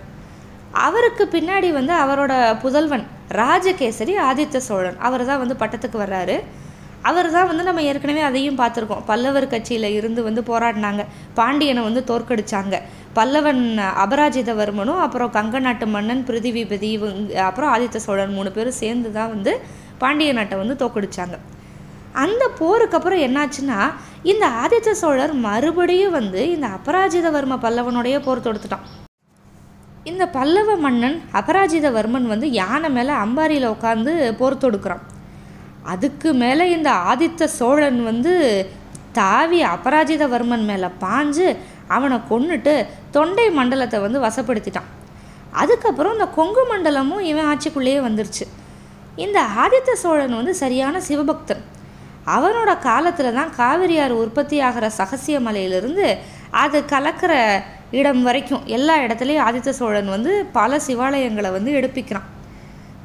அவருக்கு 0.87 1.25
பின்னாடி 1.35 1.69
வந்து 1.81 1.93
அவரோட 2.03 2.33
புதல்வன் 2.63 3.05
ராஜகேசரி 3.43 4.15
ஆதித்த 4.29 4.57
சோழன். 4.71 4.97
அவர் 5.09 5.31
தான் 5.31 5.43
வந்து 5.43 5.57
பட்டத்துக்கு 5.63 5.99
வர்றாரு. 6.05 6.37
அவர் 7.09 7.29
தான் 7.37 7.49
வந்து 7.49 7.67
நம்ம 7.69 7.83
ஏற்கனவே 7.91 8.23
அதையும் 8.29 8.59
பார்த்துருக்கோம். 8.61 9.03
பல்லவர் 9.11 9.47
கட்சியில் 9.55 9.89
இருந்து 9.99 10.21
வந்து 10.29 10.43
போராடினாங்க. 10.51 11.03
பாண்டியனை 11.39 11.83
வந்து 11.89 12.03
தோற்கடிச்சாங்க. 12.11 12.75
பல்லவன் 13.19 13.63
அபராஜிதவர்மனும் 14.05 15.03
அப்புறம் 15.07 15.35
கங்க 15.37 15.59
நாட்டு 15.67 15.87
மன்னன் 15.95 16.25
பிருத்திவிபதி 16.29 16.91
இவங்க 16.97 17.41
அப்புறம் 17.49 17.73
ஆதித்த 17.75 18.01
சோழன் 18.07 18.37
மூணு 18.39 18.51
பேரும் 18.57 18.81
சேர்ந்து 18.83 19.11
தான் 19.19 19.33
வந்து 19.35 19.55
பாண்டிய 20.03 20.33
நாட்டை 20.39 20.59
வந்து 20.63 20.77
தோற்கடிச்சாங்க. 20.83 21.37
அந்த 22.25 22.45
போருக்கு 22.61 22.97
அப்புறம் 22.99 23.25
என்னாச்சுன்னா 23.27 23.81
இந்த 24.33 24.45
ஆதித்த 24.63 24.91
சோழர் 25.01 25.33
மறுபடியும் 25.47 26.15
வந்து 26.19 26.41
இந்த 26.55 26.69
அபராஜிதவர்ம 26.77 27.59
பல்லவனுடைய 27.65 28.17
போர் 28.27 28.47
தொடுத்துட்டான். 28.47 28.87
இந்த 30.11 30.25
பல்லவ 30.37 30.71
மன்னன் 30.87 31.19
அபராஜிதவர்மன் 31.41 32.27
வந்து 32.33 32.49
யானை 32.61 32.89
மேலே 32.97 33.13
அம்பாரியில் 33.25 33.73
உட்காந்து 33.75 34.13
போர் 34.41 34.63
தொடுக்கிறான். 34.65 35.05
அதுக்கு 35.93 36.29
மேலே 36.43 36.65
இந்த 36.77 36.91
ஆதித்த 37.11 37.45
சோழன் 37.59 38.01
வந்து 38.11 38.35
தாவி 39.19 39.61
அபராஜிதவர்மன் 39.75 40.65
மேலே 40.71 40.89
பாஞ்சு 41.05 41.49
அவனை 41.97 42.17
கொன்னுட்டு 42.31 42.75
தொண்டை 43.17 43.47
மண்டலத்தை 43.59 43.99
வந்து 44.05 44.19
வசப்படுத்திட்டான். 44.27 44.91
அதுக்கப்புறம் 45.63 46.15
இந்த 46.17 46.27
கொங்கு 46.39 46.63
மண்டலமும் 46.71 47.23
இவன் 47.31 47.49
ஆட்சிக்குள்ளேயே 47.51 48.01
வந்துருச்சு. 48.07 48.45
இந்த 49.25 49.39
ஆதித்த 49.63 49.91
சோழன் 50.03 50.39
வந்து 50.39 50.55
சரியான 50.63 51.01
சிவபக்தன். 51.09 51.63
அவனோட 52.37 52.71
காலத்தில் 52.89 53.37
தான் 53.39 53.53
காவிரியார் 53.61 54.15
உற்பத்தி 54.23 54.57
ஆகிற 54.69 54.87
சகசிய 55.01 55.37
மலையிலிருந்து 55.47 56.07
அது 56.65 56.79
கலக்கிற 56.93 57.33
இடம் 58.01 58.23
வரைக்கும் 58.29 58.65
எல்லா 58.77 58.95
இடத்துலையும் 59.05 59.45
ஆதித்த 59.49 59.71
சோழன் 59.81 60.15
வந்து 60.15 60.33
பல 60.59 60.81
சிவாலயங்களை 60.87 61.51
வந்து 61.59 61.73
எடுப்பிக்கிறான். 61.79 62.27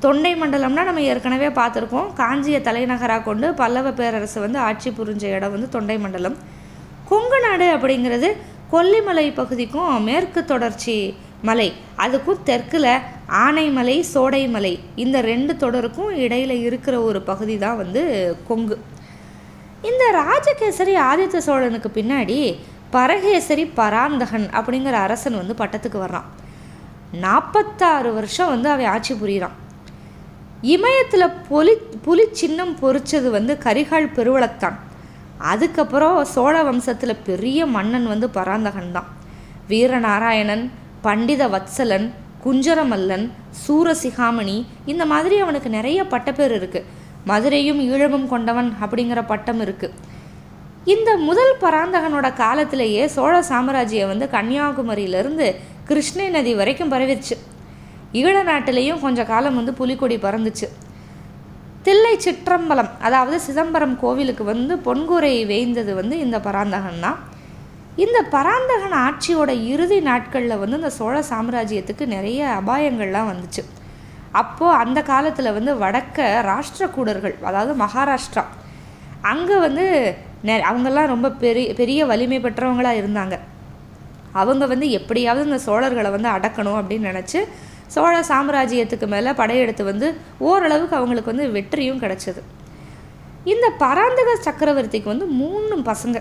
தொண்டை 0.03 0.29
மண்டலம்னா 0.41 0.83
நம்ம 0.87 1.01
ஏற்கனவே 1.09 1.47
பார்த்துருக்கோம். 1.57 2.07
காஞ்சியை 2.19 2.59
தலைநகராக 2.67 3.23
கொண்டு 3.27 3.47
பல்லவ 3.59 3.87
பேரரசு 3.99 4.37
வந்து 4.43 4.59
ஆட்சி 4.67 4.89
புரிஞ்ச 4.99 5.23
இடம் 5.37 5.53
வந்து 5.55 5.67
தொண்டை 5.75 5.97
மண்டலம். 6.03 6.37
கொங்கு 7.09 7.39
நாடு 7.45 7.67
அப்படிங்கிறது 7.75 8.29
கொல்லிமலை 8.73 9.25
பகுதிக்கும் 9.39 10.03
மேற்கு 10.07 10.41
தொடர்ச்சி 10.51 10.95
மலை. 11.49 11.67
அதுக்கும் 12.03 12.43
தெற்கில் 12.49 12.91
ஆனைமலை 13.45 13.97
சோடைமலை 14.13 14.73
இந்த 15.03 15.17
ரெண்டு 15.31 15.53
தொடருக்கும் 15.63 16.11
இடையில் 16.25 16.55
இருக்கிற 16.67 16.95
ஒரு 17.09 17.21
பகுதி 17.31 17.55
தான் 17.57 17.79
வந்து 17.83 18.03
கொங்கு. 18.49 18.77
இந்த 19.89 20.03
ராஜகேசரி 20.21 20.95
ஆதித்த 21.09 21.37
சோழனுக்கு 21.47 21.91
பின்னாடி 22.01 22.39
பரகேசரி 22.95 23.65
பராந்தகன் 23.79 24.47
அப்படிங்கிற 24.59 24.95
அரசன் 25.07 25.41
வந்து 25.41 25.55
பட்டத்துக்கு 25.61 25.99
வர்றான். 26.05 26.29
நாற்பத்தாறு 27.25 28.11
வருஷம் 28.13 28.53
வந்து 28.55 28.69
அவன் 28.69 28.93
ஆட்சி 28.95 29.13
புரிகிறான் 29.13 29.57
இமயத்தில் 30.63 31.27
புலி 31.49 31.73
புலி 32.01 32.27
சின்னம் 32.31 32.77
பொறிச்சது 32.81 33.29
வந்து 33.29 33.57
கரிகால் 33.63 34.13
பெருவளத்தான். 34.15 34.77
அதுக்கப்புறம் 35.37 36.25
சோழ 36.25 36.63
வம்சத்தில் 36.63 37.23
பெரிய 37.23 37.65
மன்னன் 37.65 38.07
வந்து 38.07 38.29
பராந்தகன் 38.29 38.91
தான் 38.91 39.05
வீரநாராயணன் 39.69 40.71
பண்டித 41.01 41.47
வத்சலன் 41.47 42.11
குஞ்சரமல்லன் 42.43 43.31
சூரசிகாமணி 43.67 44.65
இந்த 44.85 45.05
மாதிரி 45.05 45.39
அவனுக்கு 45.39 45.69
நிறைய 45.69 46.03
பட்டப்பேர் 46.03 46.51
இருக்குது 46.51 46.85
மதுரையும் 47.25 47.79
ஈழமும் 47.79 48.27
கொண்டவன் 48.27 48.73
அப்படிங்கிற 48.81 49.25
பட்டம் 49.25 49.59
இருக்குது 49.59 49.93
இந்த 50.85 51.17
முதல் 51.17 51.57
பராந்தகனோட 51.61 52.33
காலத்திலேயே 52.33 53.07
சோழ 53.07 53.41
சாம்ராஜ்யம் 53.41 54.07
வந்து 54.07 54.29
கன்னியாகுமரியிலிருந்து 54.29 55.55
கிருஷ்ணை 55.85 56.29
நதி 56.29 56.53
வரைக்கும் 56.53 56.91
பரவிடுச்சு 56.91 57.37
ஈழ 58.19 58.35
நாட்டிலையும் 58.49 59.03
கொஞ்ச 59.03 59.21
காலம் 59.25 59.57
வந்து 59.59 59.73
புலிக்கொடி 59.79 60.15
பறந்துச்சு. 60.23 60.67
தில்லை 61.85 62.15
சிற்றம்பலம் 62.25 62.89
அதாவது 63.07 63.37
சிதம்பரம் 63.45 63.95
கோவிலுக்கு 64.01 64.43
வந்து 64.43 64.73
பொன்கூரை 64.87 65.33
வேய்ந்தது 65.51 65.91
வந்து 65.99 66.15
இந்த 66.25 66.37
பராந்தகன் 66.47 67.03
தான். 67.05 67.19
இந்த 68.03 68.17
பராந்தகன் 68.33 68.97
ஆட்சியோட 69.05 69.51
இறுதி 69.73 69.99
நாட்களில் 70.09 70.61
வந்து 70.63 70.79
இந்த 70.81 70.91
சோழ 70.97 71.15
சாம்ராஜ்யத்துக்கு 71.29 72.05
நிறைய 72.15 72.41
அபாயங்கள்லாம் 72.59 73.29
வந்துச்சு. 73.31 73.63
அப்போது 74.41 74.77
அந்த 74.83 74.99
காலத்தில் 75.11 75.55
வந்து 75.57 75.71
வடக்க 75.83 76.27
ராஷ்டிரக்கூடர்கள் 76.49 77.35
அதாவது 77.49 77.73
மகாராஷ்டிரா 77.83 78.43
அங்கே 79.31 79.57
வந்து 79.65 79.85
நெ 80.47 80.53
அவங்கெல்லாம் 80.69 81.11
ரொம்ப 81.13 81.27
பெரிய 81.43 81.73
பெரிய 81.79 82.05
வலிமை 82.11 82.39
பெற்றவங்களாக 82.45 82.99
இருந்தாங்க. 83.01 83.35
அவங்க 84.41 84.63
வந்து 84.73 84.87
எப்படியாவது 84.99 85.45
இந்த 85.49 85.59
சோழர்களை 85.67 86.09
வந்து 86.15 86.29
அடக்கணும் 86.35 86.79
அப்படின்னு 86.81 87.09
நினச்சி 87.11 87.39
சோழ 87.93 88.15
சாம்ராஜ்யத்துக்கு 88.29 89.07
மேலே 89.13 89.31
படையெடுத்து 89.41 89.83
வந்து 89.83 90.07
ஓரளவுக்கு 90.49 90.95
அவங்களுக்கு 90.99 91.33
வந்து 91.33 91.47
வெற்றியும் 91.55 92.01
கிடச்சிது. 92.03 92.41
இந்த 93.51 93.67
பராந்தக 93.83 94.31
சக்கரவர்த்திக்கு 94.47 95.13
வந்து 95.13 95.27
மூணு 95.41 95.75
பசங்க. 95.91 96.17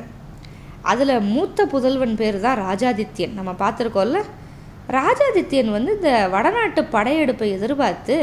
அதில் 0.90 1.14
மூத்த 1.32 1.66
புதல்வன் 1.72 2.14
பேர் 2.20 2.38
தான் 2.44 2.60
ராஜாதித்யன். 2.66 3.34
நம்ம 3.38 3.50
பார்த்துருக்கோம்ல? 3.62 4.20
ராஜாதித்யன் 4.98 5.70
வந்து 5.76 5.90
இந்த 5.96 6.12
வடநாட்டு 6.34 6.80
படையெடுப்பை 6.94 7.48
எதிர்பார்த்து 7.56 8.14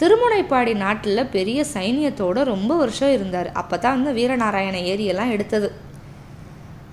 திருமுனைப்பாடி 0.00 0.72
நாட்டில் 0.84 1.30
பெரிய 1.36 1.58
சைனியத்தோடு 1.74 2.40
ரொம்ப 2.52 2.72
வருஷம் 2.74 3.12
இருந்தார். 3.12 3.50
அப்போ 3.52 3.76
தான் 3.78 3.96
வந்து 3.98 4.16
வீரநாராயண 4.20 4.76
ஏரியெல்லாம் 4.92 5.34
எடுத்தது. 5.36 5.68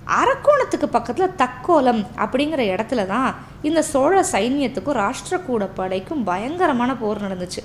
அரக்கோணத்துக்கு 0.06 0.86
பக்கத்தில் 0.86 1.34
தக்கோலம் 1.36 2.04
அப்படிங்கிற 2.16 2.62
இடத்துல 2.74 3.06
தான் 3.06 3.34
இந்த 3.62 3.82
சோழ 3.82 4.24
சைன்யத்துக்கும் 4.32 4.98
ராஷ்டிரகூட 4.98 5.68
படைக்கும் 5.74 6.24
பயங்கரமான 6.24 6.94
போர் 6.94 7.22
நடந்துச்சு. 7.22 7.62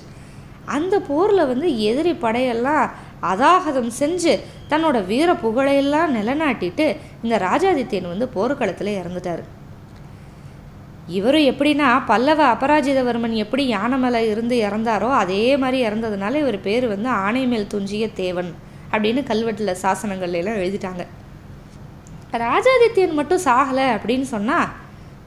அந்த 0.64 1.00
போரில் 1.00 1.46
வந்து 1.46 1.78
எதிரி 1.78 2.12
படையெல்லாம் 2.12 2.90
அதாகதம் 3.22 3.90
செஞ்சு 3.98 4.38
தன்னோட 4.68 5.06
வீர 5.06 5.32
புகழையெல்லாம் 5.32 6.14
நிலநாட்டிட்டு 6.16 6.96
இந்த 7.22 7.38
ராஜாதித்யன் 7.38 8.08
வந்து 8.08 8.28
போர்க்களத்தில் 8.28 8.98
இறந்துட்டார். 9.00 9.42
இவரும் 11.08 11.48
எப்படின்னா 11.52 12.04
பல்லவ 12.06 12.54
அபராஜிதவர்மன் 12.54 13.32
எப்படி 13.32 13.66
யானை 13.66 13.98
மேலே 13.98 14.30
இருந்து 14.30 14.56
இறந்தாரோ 14.56 15.10
அதே 15.12 15.56
மாதிரி 15.56 15.88
இறந்ததுனால 15.88 16.34
இவர் 16.34 16.60
பேர் 16.60 16.86
வந்து 16.88 17.08
ஆணை 17.08 17.46
மேல் 17.46 17.66
துஞ்சிய 17.66 18.12
தேவன் 18.12 18.54
அப்படின்னு 18.92 19.22
கல்வெட்டில் 19.22 19.80
சாசனங்கள்லாம் 19.82 20.60
எழுதிட்டாங்க. 20.60 21.06
ராஜாதித்யன் 22.38 23.18
மட்டும் 23.18 23.44
சாகலை 23.48 23.86
அப்படின்னு 23.96 24.26
சொன்னால் 24.34 24.70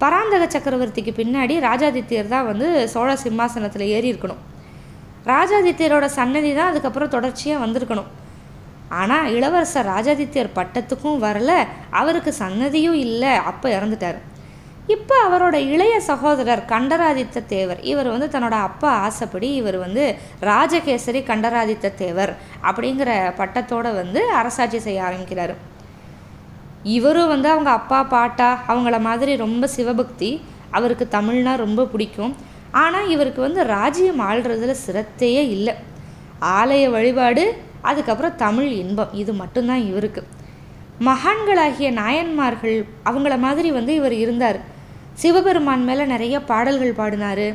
பராந்தக 0.02 0.44
சக்கரவர்த்திக்கு 0.54 1.12
பின்னாடி 1.20 1.56
ராஜாதித்யர் 1.70 2.34
தான் 2.34 2.50
வந்து 2.52 2.68
சோழ 2.94 3.10
சிம்மாசனத்தில் 3.24 3.92
ஏறி 3.96 4.08
இருக்கணும். 4.12 4.42
ராஜாதித்யரோட 5.32 6.06
சன்னதி 6.20 6.52
தான் 6.54 6.70
அதுக்கப்புறம் 6.72 7.14
தொடர்ச்சியாக 7.16 7.64
வந்திருக்கணும். 7.66 8.10
ஆனால் 9.00 9.30
இளவரசர் 9.36 9.90
ராஜாதித்யர் 9.96 10.56
பட்டத்துக்கும் 10.58 11.22
வரல 11.26 11.52
அவருக்கு 12.00 12.32
சன்னதியும் 12.44 12.98
இல்லை 13.06 13.34
அப்போ 13.52 13.68
இறந்துட்டார். 13.78 14.20
இப்போ 14.96 15.16
அவரோட 15.28 15.56
இளைய 15.74 15.96
சகோதரர் 16.08 16.64
கண்டராதித்த 16.72 17.46
தேவர் 17.54 17.80
இவர் 17.92 18.10
வந்து 18.14 18.28
தன்னோட 18.34 18.56
அப்பா 18.70 18.90
ஆசைப்படி 19.06 19.50
இவர் 19.60 19.78
வந்து 19.86 20.06
ராஜகேசரி 20.52 21.22
கண்டராதித்த 21.30 21.96
தேவர் 22.02 22.34
அப்படிங்கிற 22.70 23.12
பட்டத்தோட 23.40 23.88
வந்து 24.02 24.24
அரசாட்சி 24.40 24.82
செய்ய 24.88 25.08
ஆரம்பிக்கிறாரு. 25.08 25.56
இவரும் 26.84 27.28
வந்து 27.28 27.50
அவங்க 27.50 27.70
அப்பா 27.70 28.04
பாட்டா 28.04 28.64
அவங்கள 28.68 29.00
மாதிரி 29.00 29.36
ரொம்ப 29.36 29.68
சிவபக்தி. 29.68 30.42
அவருக்கு 30.72 31.08
தமிழ்னா 31.12 31.56
ரொம்ப 31.56 31.86
பிடிக்கும். 31.86 32.36
ஆனால் 32.72 33.10
இவருக்கு 33.10 33.42
வந்து 33.42 33.64
ராஜ்யம் 33.64 34.20
ஆள்றதுல 34.20 34.76
சிரத்தையே 34.86 35.44
இல்லை. 35.50 35.74
ஆலய 36.42 36.90
வழிபாடு 36.90 37.62
அதுக்கப்புறம் 37.82 38.36
தமிழ் 38.36 38.68
இன்பம். 38.68 39.14
இது 39.14 39.34
மட்டும்தான் 39.34 39.86
இவருக்கு. 39.86 40.28
மகான்களாகிய 41.00 41.92
நாயன்மார்கள் 41.92 42.86
அவங்கள 43.06 43.38
மாதிரி 43.38 43.72
வந்து 43.72 43.96
இவர் 43.96 44.14
இருந்தார். 44.14 44.60
சிவபெருமான் 45.14 45.84
மேலே 45.84 46.06
நிறைய 46.06 46.42
பாடல்கள் 46.42 46.94
பாடினார். 46.94 47.54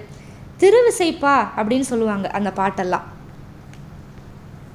திருவிசைப்பா 0.58 1.48
அப்படின்னு 1.56 1.80
சொல்லுவாங்க 1.80 2.30
அந்த 2.30 2.52
பாட்டெல்லாம். 2.56 3.02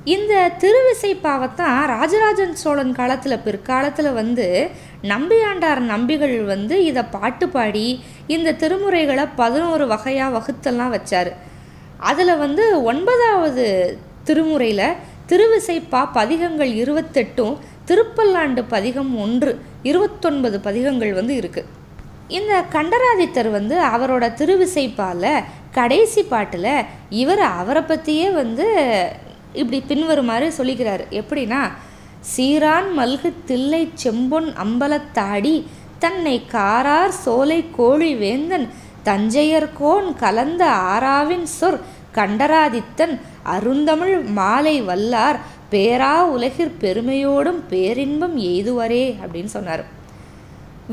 இந்த 0.06 0.52
திருவிசைப்பாவைத்தான் 0.62 1.78
ராஜராஜன் 1.86 2.56
சோழன் 2.56 2.92
காலத்தில் 2.92 3.44
பிற்காலத்தில் 3.44 4.10
வந்து 4.14 4.72
நம்பியாண்டார் 5.04 5.80
நம்பிகள் 5.80 6.44
வந்து 6.46 6.84
இதை 6.86 7.04
பாட்டு 7.04 7.50
பாடி 7.50 8.04
இந்த 8.28 8.54
திருமுறைகளை 8.54 9.28
பதினோரு 9.36 9.88
வகையாக 9.88 10.34
வகுத்தெல்லாம் 10.38 10.94
வச்சார். 10.96 11.32
அதில் 11.98 12.38
வந்து 12.38 12.84
ஒன்பதாவது 12.84 13.66
திருமுறையில் 14.26 14.98
திருவிசைப்பா 15.28 16.12
பதிகங்கள் 16.14 16.74
இருபத்தெட்டும் 16.74 17.56
திருப்பல்லாண்டு 17.88 18.64
பதிகம் 18.70 19.18
ஒன்று 19.18 19.62
இருபத்தொன்பது 19.84 20.60
பதிகங்கள் 20.60 21.14
வந்து 21.14 21.34
இருக்குது 21.42 21.72
இந்த 22.28 22.64
கண்டராதித்தர் 22.76 23.50
வந்து 23.52 23.80
அவரோட 23.80 24.34
திருவிசைப்பால 24.34 25.44
கடைசி 25.72 26.24
பாட்டில் 26.24 26.86
இவர் 27.10 27.40
அவரை 27.40 27.82
பற்றியே 27.82 28.32
வந்து 28.32 28.68
இப்படி 29.54 29.84
பின்வருமாறு 29.88 30.54
சொல்லிக்கிறார் 30.58 31.04
எப்படின்னா 31.12 31.62
சீரான் 32.38 32.90
மல்கு 32.98 33.34
தில்லை 33.46 33.90
செம்பொன் 34.04 34.50
அம்பலத்தாடி 34.64 35.64
தன்னை 36.00 36.46
காரார் 36.52 37.16
சோலை 37.24 37.66
கோழி 37.76 38.16
வேந்தன் 38.16 38.70
தஞ்சையர்கோன் 39.06 40.16
கலந்த 40.20 40.70
ஆராவின் 40.70 41.46
சொற் 41.46 41.80
கண்டராதித்தன் 42.16 43.20
அருந்தமிழ் 43.44 44.22
மாலை 44.22 44.82
வல்லார் 44.82 45.40
பேரா 45.72 46.16
உலகிற் 46.38 46.72
பெருமையோடும் 46.82 47.62
பேரின்பம் 47.70 48.38
எய்துவரே 48.38 49.16
அப்படின்னு 49.26 49.52
சொன்னார். 49.56 49.84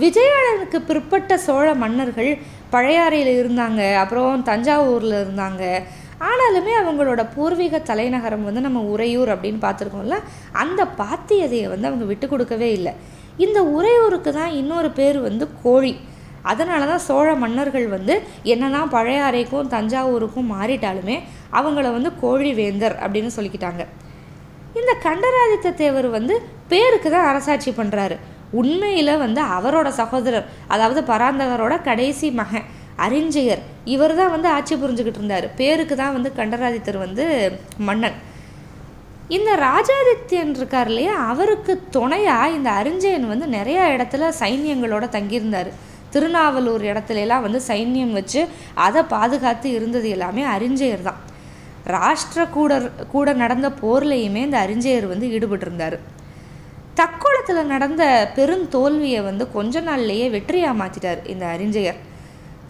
விஜயாளனுக்கு 0.01 0.79
பிற்பட்ட 0.87 1.39
சோழ 1.39 1.75
மன்னர்கள் 1.75 2.39
பழையாறையில் 2.73 3.33
இருந்தாங்க 3.41 3.95
அப்புறம் 3.95 4.43
தஞ்சாவூரில் 4.43 5.17
இருந்தாங்க 5.17 5.83
ஆனாலுமே 6.29 6.73
அவங்களோட 6.83 7.21
பூர்வீக 7.35 7.79
தலைநகரம் 7.91 8.47
வந்து 8.49 8.63
நம்ம 8.67 8.81
உறையூர் 8.95 9.31
அப்படின்னு 9.35 9.61
பார்த்துருக்கோம்ல 9.67 10.17
அந்த 10.63 10.81
பாத்தியதையை 11.01 11.69
வந்து 11.73 11.89
அவங்க 11.91 12.07
விட்டு 12.11 12.27
கொடுக்கவே 12.33 12.69
இல்லை. 12.79 12.93
இந்த 13.45 13.59
உறையூருக்கு 13.77 14.31
தான் 14.39 14.55
இன்னொரு 14.61 14.91
பேர் 14.99 15.19
வந்து 15.29 15.45
கோழி. 15.63 15.93
அதனால 16.51 16.87
தான் 16.91 17.05
சோழ 17.07 17.29
மன்னர்கள் 17.45 17.87
வந்து 17.95 18.15
என்னதான் 18.53 18.93
பழையாறைக்கும் 18.95 19.71
தஞ்சாவூருக்கும் 19.75 20.51
மாறிட்டாலுமே 20.55 21.17
அவங்கள 21.59 21.87
வந்து 21.97 22.11
கோழி 22.23 22.51
வேந்தர் 22.61 22.97
அப்படின்னு 23.05 23.31
சொல்லிக்கிட்டாங்க. 23.37 23.85
இந்த 24.81 24.93
கண்டராதித்த 25.07 25.75
தேவர் 25.83 26.09
வந்து 26.19 26.35
பேருக்கு 26.73 27.09
தான் 27.11 27.29
அரசாட்சி 27.31 27.71
பண்ணுறாரு 27.79 28.17
உண்மையில் 28.61 29.21
வந்து 29.25 29.41
அவரோட 29.57 29.89
சகோதரர் 30.01 30.47
அதாவது 30.75 31.01
பராந்தகரோட 31.11 31.75
கடைசி 31.89 32.29
மகன் 32.41 32.69
அறிஞ்சயர் 33.07 33.63
இவர் 33.95 34.15
தான் 34.21 34.33
வந்து 34.35 34.49
ஆட்சி 34.57 34.75
புரிஞ்சுக்கிட்டு 34.75 35.21
இருந்தார். 35.21 35.47
பேருக்கு 35.61 35.95
தான் 36.03 36.17
வந்து 36.17 36.31
கண்டராதித்தர் 36.39 36.99
வந்து 37.07 37.25
மன்னன். 37.89 38.19
இந்த 39.37 39.51
ராஜாதித்யன் 39.67 40.55
இருக்கார் 40.59 40.89
இல்லையா? 40.93 41.15
அவருக்கு 41.33 41.73
துணையாக 41.97 42.55
இந்த 42.57 42.71
அரிஞ்சயன் 42.81 43.27
வந்து 43.33 43.47
நிறையா 43.59 43.85
இடத்துல 43.95 44.31
சைன்யங்களோட 44.41 45.05
தங்கியிருந்தார். 45.17 45.71
திருநாவலூர் 46.15 46.85
இடத்துலலாம் 46.91 47.45
வந்து 47.47 47.61
சைன்யம் 47.69 48.15
வச்சு 48.19 48.41
அதை 48.87 49.03
பாதுகாத்து 49.15 49.69
இருந்தது 49.79 50.09
எல்லாமே 50.17 50.45
அரிஞ்சயர் 50.55 51.07
தான். 51.09 51.21
ராஷ்டிர 51.95 52.41
கூட 52.57 52.73
கூட 53.13 53.29
நடந்த 53.43 53.69
போர்லேயுமே 53.83 54.43
இந்த 54.49 54.59
அரிஞ்சயர் 54.67 55.07
வந்து 55.13 55.27
ஈடுபட்டிருந்தார். 55.37 55.97
தக்கோலத்தில் 57.01 57.71
நடந்த 57.75 58.05
பெருந்தோல்வியை 58.37 59.21
வந்து 59.29 59.45
கொஞ்ச 59.57 59.81
நாள்லேயே 59.81 60.27
வெற்றியாக 60.37 60.81
மாற்றிட்டார் 60.81 61.21
இந்த 61.35 61.45
அரிஞ்சயர் 61.57 62.01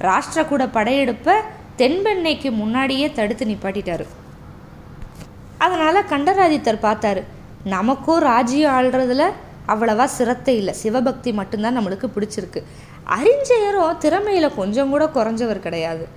ராஷ்டிரகூட 0.00 0.69
படையெடுப்பை 0.73 1.35
தென்பெண்ணைக்கு 1.78 2.50
முன்னாடியே 2.50 3.12
தடுத்து 3.12 3.45
நிப்பாட்டிட்டாரு. 3.47 4.07
அதனால் 5.59 6.09
கண்டராதித்தர் 6.09 6.85
பார்த்தாரு 6.87 7.23
நமக்கும் 7.64 8.19
ராஜ்யம் 8.19 8.75
ஆள்றதுல 8.76 9.25
அவ்வளவா 9.69 10.04
சிரத்தை 10.04 10.57
இல்லை. 10.57 10.75
சிவபக்தி 10.75 11.33
மட்டும்தான் 11.33 11.78
நம்மளுக்கு 11.78 12.09
பிடிச்சிருக்கு. 12.14 12.61
அறிஞ்சயரும் 13.16 13.99
திறமையில் 13.99 14.54
கொஞ்சம் 14.54 14.90
கூட 14.90 15.04
குறைஞ்சவர் 15.04 15.64
கிடையாது. 15.66 16.09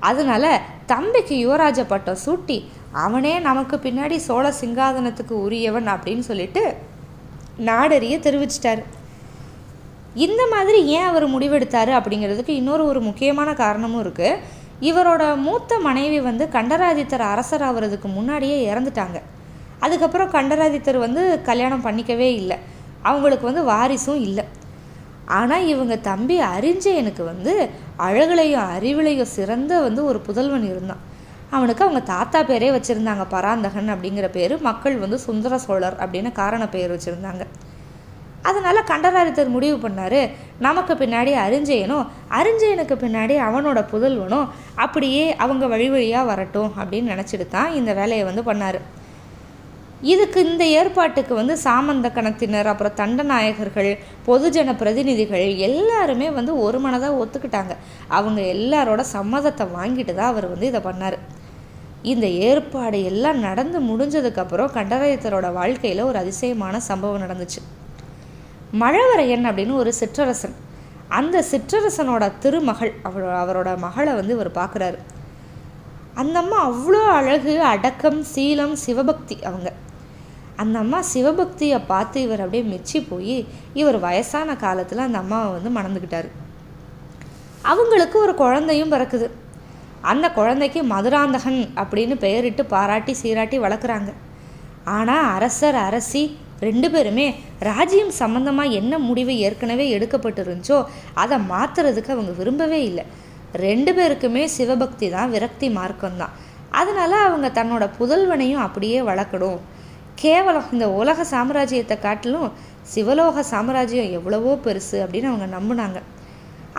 அதனால 0.00 0.60
தம்பிக்கு 0.86 1.36
யுவராஜ 1.36 1.84
பட்டம் 1.86 2.22
சூட்டி 2.26 2.58
அவனே 2.92 3.38
நமக்கு 3.38 3.76
பின்னாடி 3.76 4.16
சோழ 4.16 4.52
சிங்காதனத்துக்கு 4.60 5.34
உரியவன் 5.46 5.88
அப்படின்னு 5.88 6.24
சொல்லிட்டு 6.30 6.62
நாடறிய 7.66 8.16
தெரிவிச்சிட்டாரு. 8.26 8.82
இந்த 10.24 10.42
மாதிரி 10.52 10.78
ஏன் 10.96 11.08
அவர் 11.10 11.24
முடிவெடுத்தார் 11.32 11.90
அப்படிங்கிறதுக்கு 11.98 12.52
இன்னொரு 12.60 12.84
ஒரு 12.90 13.00
முக்கியமான 13.00 13.48
காரணமும் 13.62 14.02
இருக்குது 14.04 14.38
இவரோட 14.88 15.22
மூத்த 15.46 15.78
மனைவி 15.78 16.18
வந்து 16.20 16.44
கண்டராதித்தர் 16.52 17.24
அரசர் 17.32 17.64
ஆகிறதுக்கு 17.68 18.08
முன்னாடியே 18.18 18.56
இறந்துட்டாங்க. 18.72 19.18
அதுக்கப்புறம் 19.80 20.30
கண்டராதித்தர் 20.30 20.98
வந்து 20.98 21.22
கல்யாணம் 21.42 21.84
பண்ணிக்கவே 21.84 22.28
இல்லை. 22.40 22.56
அவங்களுக்கு 23.02 23.44
வந்து 23.50 23.64
வாரிசும் 23.72 24.22
இல்லை. 24.28 24.44
ஆனால் 25.38 25.66
இவங்க 25.66 25.94
தம்பி 26.08 26.36
அறிஞ்சயனுக்கு 26.54 27.22
வந்து 27.24 27.52
அழகுலையும் 28.08 28.66
அறிவிலையும் 28.74 29.34
சிறந்த 29.36 29.80
வந்து 29.80 30.04
ஒரு 30.04 30.18
புதல்வன் 30.26 30.66
இருந்தான். 30.72 31.02
அவனுக்கு 31.50 31.84
அவங்க 31.84 32.00
தாத்தா 32.14 32.40
பேரே 32.42 32.68
வச்சுருந்தாங்க 32.76 33.24
பராந்தகன் 33.28 33.92
அப்படிங்கிற 33.94 34.28
பேர். 34.38 34.54
மக்கள் 34.60 34.96
வந்து 35.04 35.18
சுந்தர 35.18 35.58
சோழர் 35.58 35.96
அப்படின்னு 36.04 36.32
காரண 36.42 36.64
பெயர் 36.68 36.94
வச்சுருந்தாங்க. 36.94 37.44
அதனால் 38.48 38.88
கண்டராதித்தர் 38.90 39.54
முடிவு 39.56 39.76
பண்ணார். 39.84 40.20
நமக்கு 40.66 40.94
பின்னாடி 41.02 41.32
அரிஞ்சயனும் 41.46 42.08
அரிஞ்சயனுக்கு 42.38 42.96
பின்னாடி 43.04 43.34
அவனோட 43.46 43.80
புதல்வனும் 43.92 44.50
அப்படியே 44.84 45.24
அவங்க 45.44 45.66
வழி 45.74 45.88
வழியாக 45.94 46.30
வரட்டும் 46.30 46.70
அப்படின்னு 46.80 47.12
நினச்சிட்டு 47.14 47.48
தான் 47.56 47.76
இந்த 47.80 47.92
வேலையை 48.00 48.24
வந்து 48.30 48.44
பண்ணார். 48.50 48.80
இதுக்கு 50.12 50.38
இந்த 50.48 50.64
ஏற்பாட்டுக்கு 50.78 51.34
வந்து 51.38 51.54
சாமந்த 51.64 52.08
கணத்தினர் 52.16 52.68
அப்புறம் 52.72 52.96
தண்டநாயகர்கள் 52.98 53.88
பொதுஜன 54.26 54.74
பிரதிநிதிகள் 54.80 55.46
எல்லாருமே 55.68 56.28
வந்து 56.38 56.52
ஒரு 56.64 56.78
மனதாக 56.84 57.20
ஒத்துக்கிட்டாங்க. 57.22 57.74
அவங்க 58.18 58.40
எல்லாரோட 58.54 59.04
சம்மதத்தை 59.16 59.66
வாங்கிட்டு 59.78 60.14
தான் 60.14 60.32
அவர் 60.34 60.46
வந்து 60.52 60.68
இதை 60.72 60.82
பண்ணார். 60.88 61.16
இந்த 62.12 62.26
ஏற்பாடு 62.48 62.98
எல்லாம் 63.10 63.40
நடந்து 63.46 63.78
முடிஞ்சதுக்கப்புறம் 63.88 64.74
கண்டராயத்தரோட 64.76 65.46
வாழ்க்கையில் 65.60 66.08
ஒரு 66.10 66.18
அதிசயமான 66.24 66.80
சம்பவம் 66.90 67.24
நடந்துச்சு. 67.24 67.62
மழவரையன் 68.72 69.46
அப்படின்னு 69.48 69.72
ஒரு 69.72 69.92
சிற்றரசன். 70.00 70.54
அந்த 71.08 71.44
சிற்றரசனோட 71.50 72.32
திருமகள் 72.38 72.94
அவரோட 73.04 73.34
அவரோட 73.42 73.78
மகளை 73.78 74.14
வந்து 74.14 74.34
இவர் 74.34 74.50
பார்க்குறாரு. 74.50 74.98
அந்த 76.14 76.38
அம்மா 76.38 76.70
அவ்வளோ 76.70 77.06
அழகு 77.06 77.62
அடக்கம் 77.62 78.24
சீலம் 78.34 78.72
சிவபக்தி 78.86 79.38
அவங்க. 79.42 79.72
அந்த 80.56 80.78
அம்மா 80.78 81.00
சிவபக்தியை 81.14 81.80
பார்த்து 81.86 82.22
இவர் 82.22 82.40
அப்படியே 82.40 82.62
மெச்சி 82.62 83.00
போய் 83.00 83.46
இவர் 83.74 83.98
வயசான 83.98 84.56
காலத்தில் 84.56 84.98
அந்த 84.98 85.18
அம்மாவை 85.18 85.60
வந்து 85.60 85.80
மணந்துக்கிட்டார். 85.80 86.28
அவங்களுக்கு 87.62 88.18
ஒரு 88.18 88.34
குழந்தையும் 88.34 88.92
பிறக்குது. 88.92 89.30
அந்த 90.00 90.30
குழந்தைக்கு 90.30 90.82
மதுராந்தகன் 90.82 91.70
அப்படின்னு 91.76 92.14
பெயரிட்டு 92.14 92.64
பாராட்டி 92.64 93.16
சீராட்டி 93.22 93.58
வளர்க்குறாங்க. 93.58 94.12
ஆனால் 94.84 95.34
அரசர் 95.34 95.74
அரசி 95.74 96.38
ரெண்டு 96.64 96.88
பேருமே 96.94 97.26
ராஜ்யம் 97.68 98.12
சம்மந்தமாக 98.18 98.76
என்ன 98.80 98.98
முடிவு 99.06 99.32
ஏற்கனவே 99.46 99.86
எடுக்கப்பட்டிருந்துச்சோ 99.96 100.78
அதை 101.22 101.36
மாற்றுறதுக்கு 101.52 102.14
அவங்க 102.14 102.32
விரும்பவே 102.40 102.80
இல்லை. 102.90 103.04
ரெண்டு 103.66 103.90
பேருக்குமே 103.98 104.44
சிவபக்தி 104.56 105.06
தான் 105.16 105.32
விரக்தி 105.34 105.68
மார்க்கம் 105.78 106.20
தான் 106.22 106.34
அதனால் 106.80 107.16
அவங்க 107.26 107.48
தன்னோட 107.58 107.84
புதல்வனையும் 107.98 108.64
அப்படியே 108.66 108.98
வளர்க்கணும். 109.10 109.60
கேவலம் 110.22 110.70
இந்த 110.74 110.86
உலக 111.00 111.26
சாம்ராஜ்யத்தை 111.32 111.96
காட்டிலும் 112.06 112.50
சிவலோக 112.92 113.42
சாம்ராஜ்யம் 113.52 114.12
எவ்வளவோ 114.18 114.52
பெருசு 114.66 114.98
அப்படின்னு 115.04 115.30
அவங்க 115.32 115.48
நம்பினாங்க. 115.56 116.00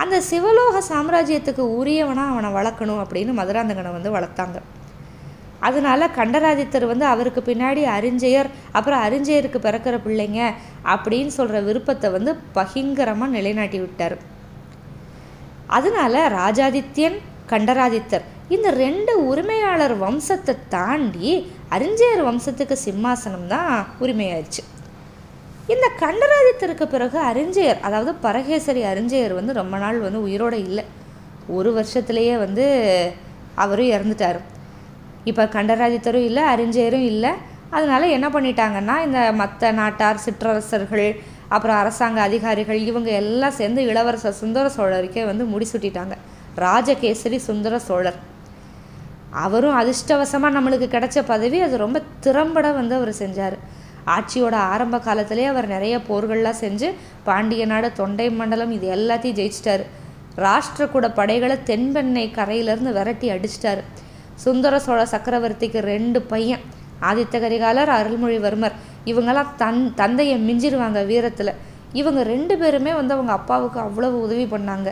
அந்த 0.02 0.16
சிவலோக 0.30 0.82
சாம்ராஜ்யத்துக்கு 0.90 1.64
உரியவனாக 1.78 2.32
அவனை 2.34 2.50
வளர்க்கணும் 2.58 3.00
அப்படின்னு 3.04 3.32
மதுராந்தகனை 3.40 3.92
வந்து 3.96 4.10
வளர்த்தாங்க. 4.16 4.58
அதனால 5.60 6.08
கண்டராதித்தர் 6.16 6.86
வந்து 6.86 7.04
அவருக்கு 7.04 7.40
பின்னாடி 7.40 7.82
அறிஞ்சயர் 7.96 8.48
அப்புறம் 8.72 9.02
அரிஞ்சயருக்கு 9.06 9.58
பிறக்கிற 9.66 9.96
பிள்ளைங்க 10.06 10.40
அப்படின்னு 10.94 11.32
சொல்கிற 11.38 11.60
விருப்பத்தை 11.60 12.10
வந்து 12.10 12.34
பகிங்கரமாக 12.58 13.34
நிலைநாட்டி 13.36 13.78
விட்டார். 13.78 14.16
அதனால 15.66 16.14
ராஜாதித்யன் 16.40 17.18
கண்டராதித்தர் 17.52 18.26
இந்த 18.54 18.68
ரெண்டு 18.70 19.12
உரிமையாளர் 19.30 19.94
வம்சத்தை 20.02 20.54
தாண்டி 20.68 21.30
அரிஞ்சயர் 21.76 22.22
வம்சத்துக்கு 22.28 22.76
சிம்மாசனம் 22.84 23.46
தான் 23.46 23.72
உரிமையாயிடுச்சு. 24.00 24.62
இந்த 25.74 25.86
கண்டராதித்தருக்கு 26.02 26.86
பிறகு 26.92 27.18
அறிஞ்சயர் 27.30 27.80
அதாவது 27.86 28.14
பரகேசரி 28.26 28.82
அறிஞ்சயர் 28.92 29.34
வந்து 29.38 29.52
ரொம்ப 29.52 29.78
நாள் 29.78 29.98
வந்து 30.06 30.22
உயிரோடு 30.28 30.58
இல்லை. 30.68 30.84
ஒரு 31.56 31.70
வருஷத்துலேயே 31.78 32.36
வந்து 32.44 32.64
அவரும் 33.64 33.92
இறந்துட்டார். 33.96 34.40
இப்போ 35.30 35.44
கண்டராதித்தரும் 35.56 36.26
இல்லை 36.28 36.42
அரிஞ்சயரும் 36.52 37.06
இல்லை. 37.12 37.32
அதனால் 37.76 38.14
என்ன 38.16 38.26
பண்ணிட்டாங்கன்னா 38.34 38.96
இந்த 39.06 39.20
மற்ற 39.40 39.70
நாட்டார் 39.80 40.24
சிற்றரசர்கள் 40.24 41.08
அப்புறம் 41.54 41.78
அரசாங்க 41.82 42.18
அதிகாரிகள் 42.28 42.80
இவங்க 42.90 43.10
எல்லாம் 43.22 43.56
சேர்ந்து 43.58 43.80
இளவரசர் 43.90 44.40
சுந்தர 44.40 44.64
சோழருக்கே 44.76 45.22
வந்து 45.30 45.44
முடிசூட்டிட்டாங்க 45.52 46.14
ராஜகேசரி 46.64 47.38
சுந்தர 47.48 47.74
சோழர். 47.88 48.18
அவரும் 49.44 49.76
அதிர்ஷ்டவசமாக 49.80 50.56
நம்மளுக்கு 50.56 50.86
கிடைச்ச 50.94 51.18
பதவி 51.32 51.58
அது 51.66 51.76
ரொம்ப 51.84 51.98
திறம்பட 52.24 52.66
வந்து 52.78 52.94
அவர் 52.98 53.12
செஞ்சார். 53.22 53.56
ஆட்சியோட 54.14 54.56
ஆரம்ப 54.72 54.96
காலத்திலே 55.06 55.44
அவர் 55.52 55.66
நிறைய 55.74 55.94
போர்கள்லாம் 56.10 56.60
செஞ்சு 56.64 56.88
பாண்டிய 57.26 57.64
நாடு 57.72 57.88
தொண்டை 58.00 58.26
மண்டலம் 58.40 58.72
இது 58.76 58.86
எல்லாத்தையும் 58.96 59.38
ஜெயிச்சிட்டாரு. 59.40 59.84
ராஷ்டிரக்கூட 60.46 61.06
படைகளை 61.18 61.56
தென்பெண்ணை 61.70 62.26
கரையிலேருந்து 62.38 62.92
விரட்டி 62.98 63.28
அடிச்சிட்டாரு. 63.34 63.82
சுந்தர 64.44 64.74
சோழ 64.86 65.00
சக்கரவர்த்திக்கு 65.12 65.80
ரெண்டு 65.92 66.18
பையன். 66.32 66.64
ஆதித்த 67.08 67.36
கரிகாலர் 67.44 67.90
அருள்மொழிவர்மர். 67.98 68.76
இவங்கெல்லாம் 69.10 69.52
தன் 69.62 69.82
தந்தையை 70.00 70.36
மிஞ்சிருவாங்க 70.48 71.00
வீரத்தில். 71.10 71.52
இவங்க 72.00 72.20
ரெண்டு 72.32 72.54
பேருமே 72.60 72.92
வந்து 73.00 73.14
அவங்க 73.16 73.32
அப்பாவுக்கு 73.38 73.78
அவ்வளவு 73.86 74.16
உதவி 74.26 74.46
பண்ணாங்க. 74.54 74.88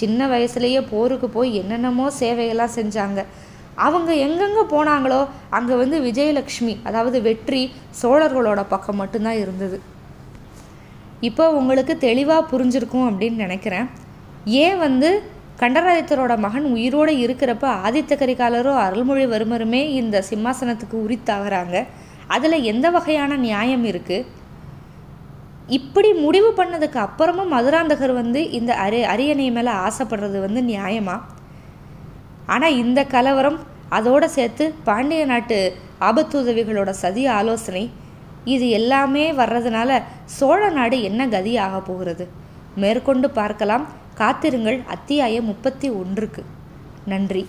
சின்ன 0.00 0.26
வயசுலேயே 0.32 0.80
போருக்கு 0.90 1.28
போய் 1.36 1.50
என்னென்னமோ 1.60 2.06
சேவையெல்லாம் 2.20 2.76
செஞ்சாங்க. 2.78 3.20
அவங்க 3.86 4.10
எங்கெங்கே 4.26 4.64
போனாங்களோ 4.72 5.20
அங்கே 5.56 5.74
வந்து 5.82 5.96
விஜயலக்ஷ்மி 6.06 6.74
அதாவது 6.88 7.18
வெற்றி 7.28 7.62
சோழர்களோட 8.00 8.60
பக்கம் 8.72 9.00
மட்டும்தான் 9.02 9.40
இருந்தது. 9.44 9.78
இப்போ 11.28 11.44
உங்களுக்கு 11.58 11.94
தெளிவாக 12.06 12.48
புரிஞ்சிருக்கும் 12.52 13.08
அப்படின்னு 13.08 13.44
நினைக்கிறேன். 13.46 13.86
ஏன் 14.64 14.78
வந்து 14.86 15.08
கண்டராதித்தரோட 15.62 16.38
மகன் 16.38 16.66
உயிரோடு 16.74 17.12
இருக்கிறப்ப 17.24 17.66
ஆதித்த 17.86 18.12
கரிகாலரோ 18.16 18.74
அருள்மொழிவர்மருமே 18.84 19.82
இந்த 20.00 20.22
சிம்மாசனத்துக்கு 20.30 20.96
உரித்தாகிறாங்க 21.06 21.86
அதில் 22.26 22.66
எந்த 22.72 22.86
வகையான 22.90 23.36
நியாயம் 23.36 23.84
இருக்குது 23.84 24.28
இப்படி 25.78 26.12
முடிவு 26.24 26.50
பண்ணதுக்கு 26.52 26.98
அப்புறமும் 26.98 27.52
மதுராந்தகர் 27.54 28.12
வந்து 28.12 28.40
இந்த 28.50 28.70
அரி 28.74 29.00
அரியணை 29.02 29.50
மேலே 29.50 29.72
ஆசைப்படுறது 29.86 30.38
வந்து 30.40 30.60
நியாயமா? 30.62 31.16
ஆனால் 32.46 32.78
இந்த 32.82 33.00
கலவரம் 33.04 33.58
அதோடு 33.88 34.26
சேர்த்து 34.28 34.64
பாண்டிய 34.84 35.24
நாட்டு 35.24 35.58
ஆபத்துதவிகளோட 36.00 36.90
சதி 36.90 37.24
ஆலோசனை 37.38 37.84
இது 38.44 38.66
எல்லாமே 38.70 39.24
வர்றதுனால 39.32 39.90
சோழ 40.38 40.60
நாடு 40.70 41.02
என்ன 41.02 41.28
கதி 41.28 41.52
ஆக 41.56 41.78
போகிறது? 41.80 42.24
மேற்கொண்டு 42.76 43.30
பார்க்கலாம். 43.30 43.84
காத்திருங்கள். 44.14 44.82
அத்தியாயம் 44.86 45.44
முப்பத்தி 45.44 45.90
ஒன்றுக்கு. 45.90 46.44
நன்றி. 47.06 47.48